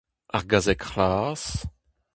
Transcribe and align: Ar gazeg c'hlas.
Ar 0.35 0.43
gazeg 0.49 0.81
c'hlas. 0.87 1.43